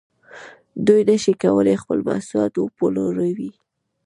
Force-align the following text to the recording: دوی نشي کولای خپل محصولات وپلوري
دوی 0.87 1.01
نشي 1.09 1.33
کولای 1.41 1.81
خپل 1.83 1.97
محصولات 2.09 2.53
وپلوري 2.57 3.49